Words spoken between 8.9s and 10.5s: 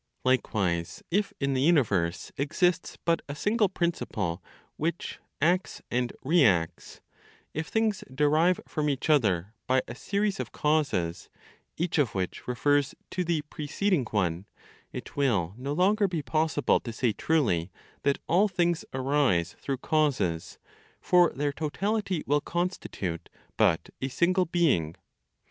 other by a series